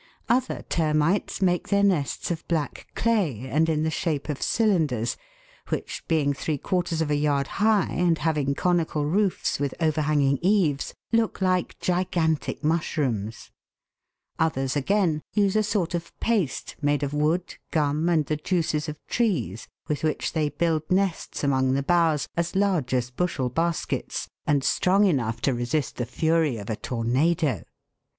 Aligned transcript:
Other 0.27 0.63
termites 0.67 1.43
make 1.43 1.67
their 1.69 1.83
nests 1.83 2.31
of 2.31 2.47
black 2.47 2.87
clay, 2.95 3.47
and 3.47 3.69
in 3.69 3.83
the 3.83 3.91
shape 3.91 4.29
of 4.29 4.41
cylinders, 4.41 5.15
which, 5.69 6.03
being 6.07 6.33
three 6.33 6.57
quarters 6.57 7.01
of 7.01 7.11
a 7.11 7.15
yard 7.15 7.45
high, 7.61 7.91
and 7.93 8.17
having 8.17 8.55
conical 8.55 9.05
roofs 9.05 9.59
with 9.59 9.75
overhanging 9.79 10.39
eaves, 10.41 10.95
look 11.11 11.39
like 11.39 11.77
gigantic 11.79 12.63
mushrooms. 12.63 13.51
Others, 14.39 14.75
again, 14.75 15.21
use 15.35 15.55
a 15.55 15.61
sort 15.61 15.93
of 15.93 16.19
paste, 16.19 16.75
made 16.81 17.03
of 17.03 17.13
wood, 17.13 17.57
gum, 17.69 18.09
and 18.09 18.25
the 18.25 18.37
juices 18.37 18.89
of 18.89 18.97
trees 19.05 19.67
with 19.87 20.03
which 20.03 20.33
they 20.33 20.49
build 20.49 20.81
nests 20.89 21.43
among 21.43 21.73
the 21.75 21.83
boughs 21.83 22.27
as 22.35 22.55
large 22.55 22.91
as 22.95 23.11
bushel 23.11 23.49
baskets, 23.49 24.27
and 24.47 24.63
strong 24.63 25.05
enough 25.05 25.41
to 25.41 25.53
resist 25.53 25.97
the 25.97 26.07
fury 26.07 26.57
of 26.57 26.71
a 26.71 26.75
tornado. 26.75 27.61